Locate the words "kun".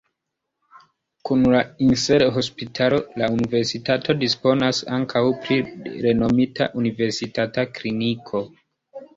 1.29-1.43